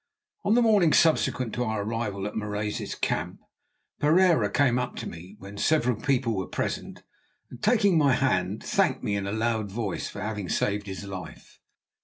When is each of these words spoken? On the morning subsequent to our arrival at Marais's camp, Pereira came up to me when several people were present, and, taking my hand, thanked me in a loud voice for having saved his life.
On 0.43 0.55
the 0.55 0.63
morning 0.63 0.93
subsequent 0.93 1.53
to 1.53 1.63
our 1.63 1.83
arrival 1.83 2.25
at 2.25 2.35
Marais's 2.35 2.95
camp, 2.95 3.39
Pereira 3.99 4.49
came 4.49 4.79
up 4.79 4.95
to 4.95 5.07
me 5.07 5.35
when 5.37 5.59
several 5.59 5.95
people 5.95 6.35
were 6.35 6.47
present, 6.47 7.03
and, 7.51 7.61
taking 7.61 7.99
my 7.99 8.13
hand, 8.13 8.63
thanked 8.63 9.03
me 9.03 9.15
in 9.15 9.27
a 9.27 9.31
loud 9.31 9.69
voice 9.69 10.09
for 10.09 10.19
having 10.19 10.49
saved 10.49 10.87
his 10.87 11.03
life. 11.05 11.59